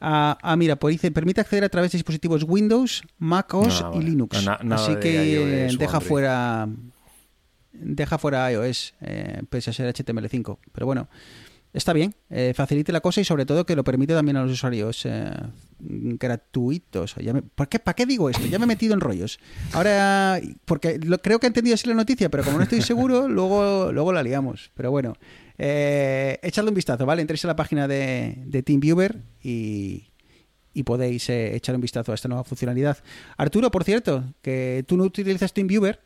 [0.00, 3.82] Ah, ah, mira, pues dice, permite acceder a través de dispositivos Windows, Mac OS y
[3.84, 4.04] vale.
[4.04, 4.44] Linux.
[4.44, 6.08] Na- Así de que iOS o deja Android.
[6.08, 6.68] fuera...
[7.72, 10.58] deja fuera iOS, eh, pese a ser HTML5.
[10.72, 11.08] Pero bueno,
[11.72, 14.52] está bien, eh, facilite la cosa y sobre todo que lo permite también a los
[14.52, 15.30] usuarios eh,
[16.18, 17.14] gratuitos.
[17.16, 18.44] Ya me- ¿por qué, ¿Para qué digo esto?
[18.46, 19.38] Ya me he metido en rollos.
[19.72, 23.92] Ahora, porque creo que he entendido así la noticia, pero como no estoy seguro, luego,
[23.92, 24.70] luego la liamos.
[24.74, 25.14] Pero bueno,
[25.58, 27.22] eh, echadle un vistazo, ¿vale?
[27.22, 30.10] Entréis a la página de, de TeamViewer y,
[30.74, 32.98] y podéis eh, echar un vistazo a esta nueva funcionalidad.
[33.36, 36.00] Arturo, por cierto, que tú no utilizas TeamViewer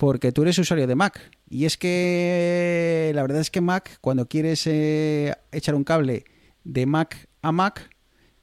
[0.00, 1.20] porque tú eres usuario de Mac.
[1.50, 6.24] Y es que la verdad es que Mac, cuando quieres eh, echar un cable
[6.64, 7.90] de Mac a Mac,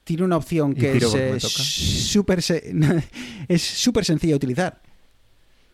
[0.04, 1.50] tiene una opción que es eh, toca.
[1.50, 2.40] súper
[3.48, 3.64] es
[4.04, 4.84] sencilla de utilizar.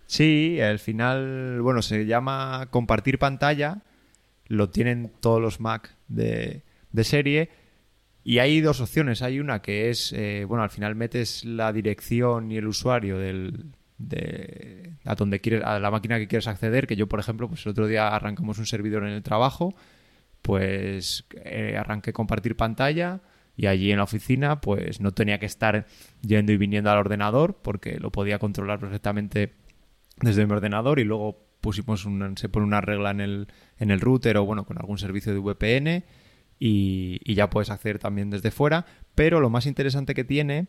[0.06, 3.82] Sí, al final, bueno, se llama compartir pantalla.
[4.48, 7.50] Lo tienen todos los Mac de, de serie.
[8.24, 9.22] Y hay dos opciones.
[9.22, 13.74] Hay una que es, eh, bueno, al final metes la dirección y el usuario del,
[14.10, 16.88] de, a donde quieres, a la máquina que quieres acceder.
[16.88, 19.74] Que yo, por ejemplo, pues el otro día arrancamos un servidor en el trabajo.
[20.42, 23.22] Pues eh, arranqué compartir pantalla
[23.56, 25.86] y allí en la oficina pues no tenía que estar
[26.22, 29.54] yendo y viniendo al ordenador porque lo podía controlar perfectamente
[30.22, 34.02] desde mi ordenador y luego pusimos un, se pone una regla en el, en el
[34.02, 36.04] router o bueno con algún servicio de VPN
[36.60, 38.86] y, y ya puedes acceder también desde fuera
[39.16, 40.68] pero lo más interesante que tiene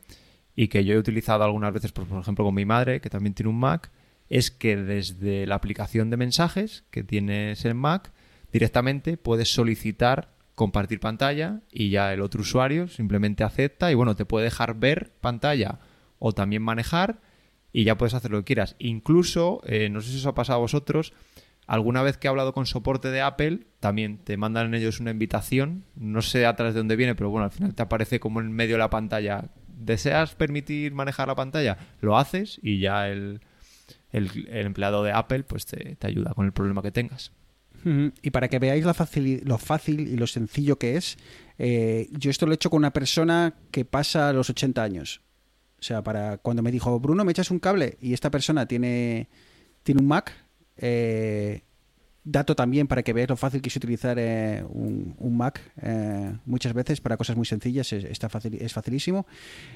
[0.56, 3.50] y que yo he utilizado algunas veces por, ejemplo con mi madre que también tiene
[3.50, 3.90] un Mac
[4.28, 8.12] es que desde la aplicación de mensajes que tienes en Mac
[8.52, 14.24] directamente puedes solicitar compartir pantalla y ya el otro usuario simplemente acepta y bueno te
[14.24, 15.80] puede dejar ver pantalla
[16.18, 17.20] o también manejar
[17.74, 18.76] y ya puedes hacer lo que quieras.
[18.78, 21.12] Incluso, eh, no sé si os ha pasado a vosotros,
[21.66, 25.84] alguna vez que he hablado con soporte de Apple, también te mandan ellos una invitación,
[25.96, 28.52] no sé a través de dónde viene, pero bueno, al final te aparece como en
[28.52, 29.50] medio de la pantalla.
[29.76, 31.78] ¿Deseas permitir manejar la pantalla?
[32.00, 33.40] Lo haces y ya el,
[34.12, 37.32] el, empleado de Apple pues te, te ayuda con el problema que tengas.
[38.22, 41.18] Y para que veáis lo fácil y lo sencillo que es,
[41.58, 45.20] eh, yo esto lo he hecho con una persona que pasa los 80 años.
[45.78, 47.98] O sea, para cuando me dijo, Bruno, ¿me echas un cable?
[48.00, 49.28] Y esta persona tiene,
[49.82, 50.32] tiene un Mac.
[50.78, 51.62] eh,
[52.24, 56.72] dato también para que veáis lo fácil que es utilizar eh, un, Mac eh, muchas
[56.72, 59.26] veces para cosas muy sencillas, es, está facil- es facilísimo.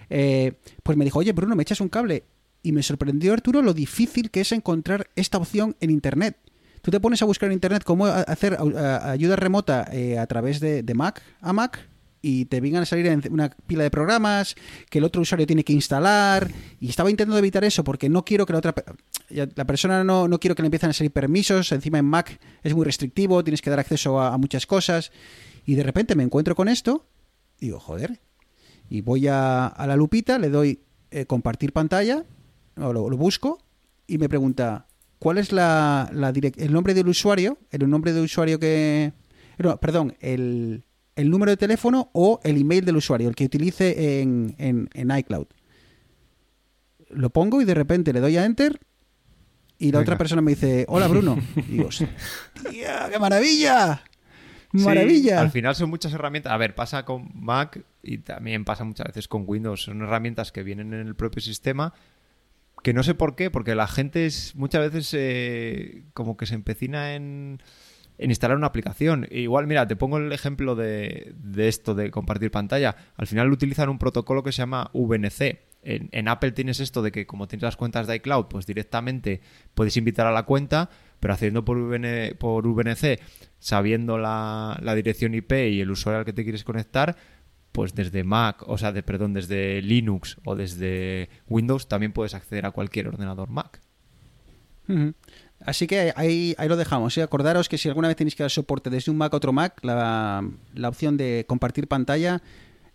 [0.09, 2.25] Eh, pues me dijo, oye, Bruno, ¿me echas un cable?
[2.63, 6.37] Y me sorprendió, Arturo, lo difícil que es encontrar esta opción en Internet.
[6.83, 8.57] Tú te pones a buscar en Internet cómo hacer
[9.03, 11.89] ayuda remota eh, a través de Mac a Mac
[12.21, 14.57] y te vengan a salir una pila de programas
[14.91, 16.51] que el otro usuario tiene que instalar
[16.81, 18.75] y estaba intentando evitar eso porque no quiero que la otra
[19.31, 22.75] la persona no, no quiero que le empiecen a salir permisos encima en Mac es
[22.75, 25.13] muy restrictivo tienes que dar acceso a, muchas cosas
[25.65, 27.07] y de repente me encuentro con esto
[27.61, 28.21] y digo joder
[28.91, 32.25] y voy a, a la lupita le doy eh, compartir pantalla
[32.77, 33.63] o lo, busco
[34.07, 34.87] y me pregunta
[35.19, 39.13] cuál es la, la direc- el nombre del usuario el nombre del usuario que
[39.81, 40.85] perdón el,
[41.19, 45.17] el número de teléfono o el email del usuario el que utilice en, en, en
[45.19, 45.47] iCloud
[47.11, 48.81] lo pongo y de repente le doy a enter
[49.79, 50.03] y la Venga.
[50.03, 52.09] otra persona me dice hola Bruno y digo "Hostia,
[53.11, 54.03] qué maravilla
[54.71, 56.53] Sí, maravilla al final son muchas herramientas.
[56.53, 59.85] A ver, pasa con Mac y también pasa muchas veces con Windows.
[59.85, 61.95] Son herramientas que vienen en el propio sistema
[62.83, 66.55] que no sé por qué, porque la gente es, muchas veces eh, como que se
[66.55, 67.63] empecina en,
[68.19, 69.27] en instalar una aplicación.
[69.31, 72.97] E igual, mira, te pongo el ejemplo de, esto de compartir pantalla.
[73.17, 75.61] Al final utilizan un protocolo que se llama VNC.
[75.83, 79.41] En, Apple tienes esto de que como tienes las cuentas de iCloud, pues directamente
[79.75, 83.21] puedes invitar a la cuenta, pero haciendo por, VN por VNC,
[83.59, 87.17] sabiendo la, dirección IP y el usuario al que te quieres conectar,
[87.71, 92.67] pues desde Mac, o sea, de, perdón, desde Linux o desde Windows también puedes acceder
[92.67, 93.81] a cualquier ordenador Mac.
[95.65, 97.17] Así que ahí, ahí lo dejamos.
[97.19, 97.23] ¿eh?
[97.23, 99.79] Acordaros que si alguna vez tenéis que dar soporte desde un Mac a otro Mac,
[99.83, 102.41] la, la opción de compartir pantalla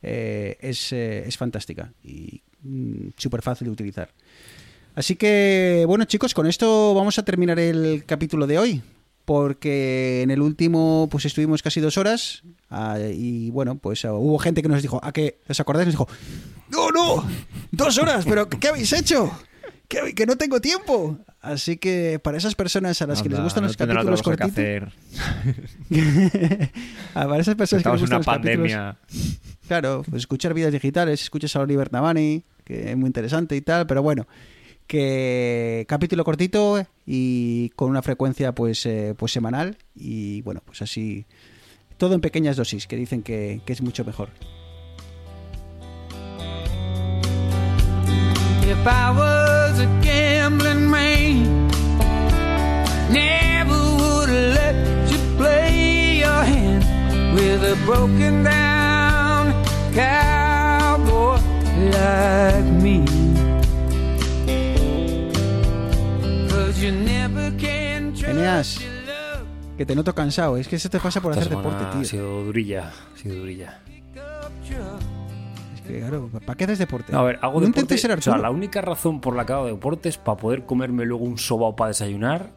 [0.02, 2.42] eh, es, eh, es fantástica y
[3.18, 4.10] súper fácil de utilizar.
[4.96, 8.82] Así que, bueno chicos, con esto vamos a terminar el capítulo de hoy.
[9.26, 12.44] Porque en el último, pues estuvimos casi dos horas.
[12.70, 15.40] ah, y bueno, pues ah, hubo gente que nos dijo, ¿a qué?
[15.48, 15.88] ¿Os acordáis?
[15.88, 16.08] Nos dijo,
[16.70, 17.26] ¡No, no!
[17.72, 18.26] ¡Dos horas!
[18.26, 19.32] ¿Pero qué habéis hecho?
[19.88, 21.18] Que no tengo tiempo.
[21.44, 24.52] Así que para esas personas a las que les gustan no los capítulos que cortitos.
[24.54, 24.94] hacer.
[27.14, 28.72] Ah, para esas personas que les Estamos en gustan una los capítulos.
[28.72, 28.98] pandemia.
[29.68, 33.86] Claro, pues escuchar vidas digitales, escuchas a Oliver Navani, que es muy interesante y tal,
[33.88, 34.26] pero bueno,
[34.88, 41.26] que capítulo cortito y con una frecuencia pues, eh, pues semanal y bueno, pues así
[41.98, 44.30] todo en pequeñas dosis, que dicen que, que es mucho mejor.
[48.66, 49.80] If I was
[53.14, 54.76] never would let
[55.12, 56.84] you play your hand
[57.36, 59.54] with a broken down
[59.94, 61.38] cowboy
[61.92, 63.06] like me.
[66.50, 68.82] Cause you never can trust.
[69.78, 70.58] Que te noto cansado.
[70.58, 72.06] Es que eso te pasa por Esta hacer deporte, Ha tío.
[72.06, 73.80] sido durilla, ha sido durilla.
[75.76, 77.12] Es que, claro, ¿para qué haces deporte?
[77.12, 77.80] No, a ver, hago no deporte.
[77.80, 80.66] intentes ser o sea, la única razón por la que hago deporte es para poder
[80.66, 82.52] comerme luego un sobao para desayunar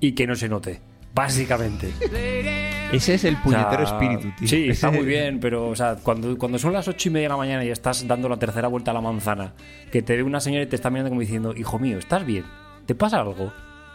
[0.00, 0.80] y que no se note.
[1.14, 1.90] Básicamente.
[2.92, 4.46] Ese es el O sea, puñetero espíritu, tío.
[4.48, 7.30] Sí, está muy bien, pero o sea, cuando, cuando son las ocho y media de
[7.30, 9.54] la mañana y estás dando la tercera vuelta a la manzana,
[9.90, 12.44] que te ve una señora y te está mirando como diciendo, hijo mío, ¿estás bien?
[12.86, 13.52] ¿Te pasa algo?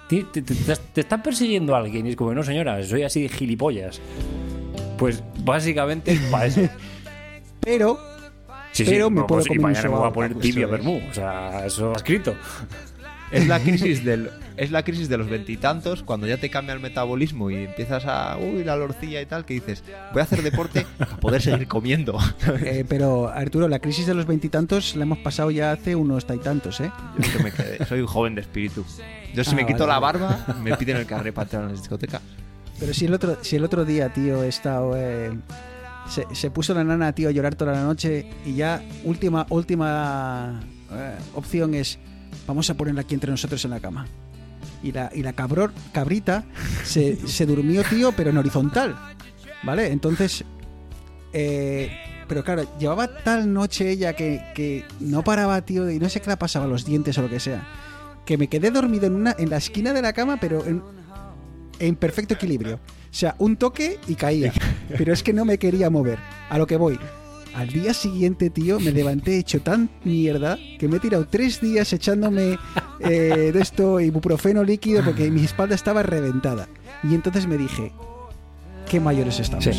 [0.10, 2.06] ¿Te, te, te- te- te está persiguiendo alguien?
[2.06, 4.02] Y es como, no señora, soy así de gilipollas.
[4.98, 6.62] Pues básicamente para eso.
[7.62, 7.98] Pero,
[8.74, 10.34] Sí, Pero sí, me no, puedo pues, y comer mañana me voy a poner
[10.66, 10.72] es.
[10.72, 11.02] vermú.
[11.10, 12.36] O sea, eso ha escrito.
[13.32, 16.80] Es la crisis del es la crisis de los veintitantos cuando ya te cambia el
[16.82, 20.86] metabolismo y empiezas a uy la lorcilla y tal que dices voy a hacer deporte
[21.00, 22.18] para poder seguir comiendo.
[22.64, 26.80] eh, pero Arturo, la crisis de los veintitantos la hemos pasado ya hace unos taitantos,
[26.82, 26.92] ¿eh?
[27.18, 28.86] Yo es que me quedé- soy un joven de espíritu.
[29.34, 31.70] Yo si Ah, me quito vale, la barba me piden el carré para entrar en
[31.70, 32.22] la discoteca.
[32.80, 34.94] Pero si el otro, si el otro día, tío, he estado.
[34.98, 35.32] eh,
[36.10, 40.60] se, se puso la nana, tío, a llorar toda la noche y ya última, última
[40.92, 42.00] eh, opción es
[42.48, 44.08] vamos a ponerla aquí entre nosotros en la cama.
[44.84, 46.44] Y la, y la cabror, cabrita
[46.84, 48.96] se, se durmió, tío, pero en horizontal.
[49.64, 49.92] ¿Vale?
[49.92, 50.44] Entonces.
[51.34, 51.92] eh,
[52.28, 56.30] pero claro, llevaba tal noche ella que, que no paraba, tío, y no sé qué
[56.30, 57.68] le pasaba los dientes o lo que sea.
[58.26, 60.82] Que me quedé dormido en, una, en la esquina de la cama, pero en,
[61.80, 62.76] en perfecto equilibrio.
[62.76, 64.54] O sea, un toque y caía.
[64.98, 66.18] Pero es que no me quería mover.
[66.50, 66.98] A lo que voy.
[67.54, 71.92] Al día siguiente, tío, me levanté hecho tan mierda que me he tirado tres días
[71.92, 72.58] echándome
[73.00, 76.68] eh, de esto ibuprofeno líquido porque mi espalda estaba reventada.
[77.04, 77.92] Y entonces me dije,
[78.90, 79.66] qué mayores estamos.
[79.66, 79.72] Sí.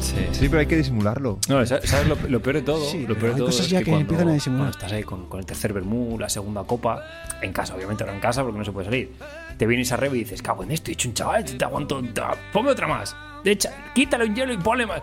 [0.00, 0.16] Sí.
[0.32, 1.38] Sí, pero hay que disimularlo.
[1.48, 2.84] No, ¿sabes lo, lo peor de todo?
[2.90, 4.64] Sí, lo peor de hay todo cosas es ya que, que cuando, empiezan a disimular.
[4.66, 7.02] cuando estás ahí con, con el tercer vermú, la segunda copa,
[7.40, 9.12] en casa, obviamente ahora en casa porque no se puede salir.
[9.56, 12.02] Te vienes a Rev y dices, cago en esto, he hecho un chaval, te aguanto,
[12.12, 13.16] ta- ponme otra más.
[13.44, 15.02] Echa, quítale un hielo y ponle más.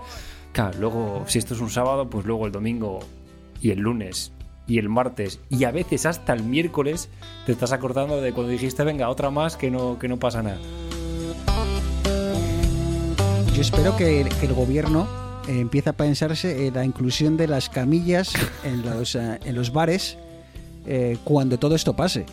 [0.54, 3.00] Claro, luego, si esto es un sábado, pues luego el domingo
[3.62, 4.32] y el lunes
[4.68, 7.10] y el martes y a veces hasta el miércoles
[7.46, 10.60] te estás acordando de cuando dijiste, venga, otra más que no, que no pasa nada.
[13.54, 15.08] Yo espero que, el gobierno
[15.48, 18.34] eh, empiece a pensarse en la inclusión de las camillas
[18.64, 20.18] en los, eh, en los bares
[20.86, 22.26] eh, cuando todo esto pase.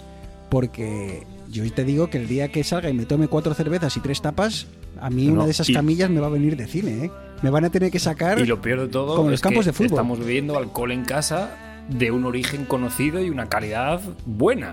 [0.50, 4.00] Porque yo te digo que el día que salga y me tome cuatro cervezas y
[4.00, 4.66] tres tapas,
[5.00, 7.04] a mí No, una de esas y- camillas me va a venir de cine.
[7.06, 7.10] ¿eh?
[7.42, 8.38] Me van a tener que sacar.
[8.38, 9.90] Y lo peor de todo como en los es campos que de fútbol.
[9.90, 11.50] estamos bebiendo alcohol en casa
[11.88, 14.72] de un origen conocido y una calidad buena.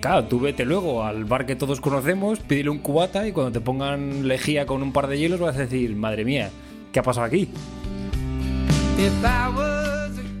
[0.00, 3.60] Claro, tú vete luego al bar que todos conocemos, pídele un cubata y cuando te
[3.60, 6.50] pongan lejía con un par de hielos vas a decir, madre mía,
[6.92, 7.48] ¿qué ha pasado aquí?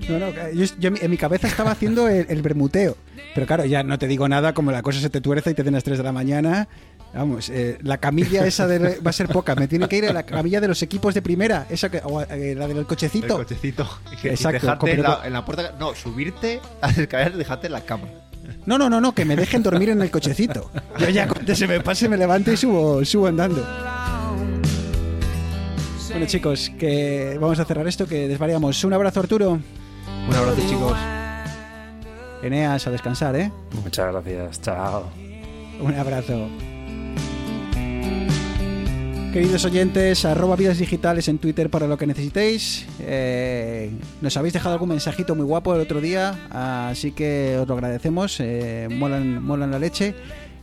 [0.08, 2.96] No, no, yo, yo en mi cabeza estaba haciendo el, el bermuteo.
[3.34, 5.62] Pero claro, ya no te digo nada, como la cosa se te tuerza y te
[5.64, 6.68] den las 3 de la mañana.
[7.14, 9.54] Vamos, eh, la camilla esa de- va a ser poca.
[9.54, 12.20] Me tiene que ir a la camilla de los equipos de primera, esa que, o,
[12.22, 13.36] eh, la del El cochecito.
[13.36, 13.88] cochecito.
[14.12, 15.74] Y, que- y Exacto, dejarte en la, en la puerta.
[15.78, 18.08] No, subirte a las escaleras y dejarte en la cama.
[18.66, 20.70] No, no, no, no, que me dejen dormir en el cochecito.
[20.98, 23.64] Yo ya cuando se me pase me levanto y subo, subo andando.
[26.10, 28.82] Bueno chicos, que vamos a cerrar esto, que desvariamos.
[28.84, 29.50] Un abrazo Arturo.
[30.28, 30.96] Un abrazo, chicos.
[32.42, 33.50] Eneas, a descansar, ¿eh?
[33.82, 35.06] Muchas gracias, chao.
[35.80, 36.48] Un abrazo.
[39.34, 42.86] Queridos oyentes, arroba vidas digitales en Twitter para lo que necesitéis.
[43.00, 46.38] Eh, nos habéis dejado algún mensajito muy guapo el otro día,
[46.88, 48.38] así que os lo agradecemos.
[48.38, 50.14] eh, molan, molan la leche.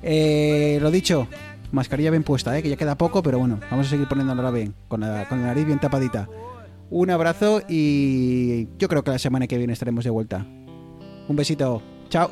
[0.01, 1.27] Eh, lo dicho,
[1.73, 4.73] mascarilla bien puesta, eh, que ya queda poco, pero bueno, vamos a seguir poniéndola bien,
[4.87, 6.29] con la, con la nariz bien tapadita.
[6.89, 10.45] Un abrazo y yo creo que la semana que viene estaremos de vuelta.
[11.27, 11.81] Un besito.
[12.07, 12.31] Chao.